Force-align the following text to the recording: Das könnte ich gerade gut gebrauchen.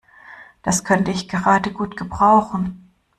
Das 0.63 0.83
könnte 0.83 1.11
ich 1.11 1.29
gerade 1.29 1.71
gut 1.71 1.95
gebrauchen. 1.95 2.91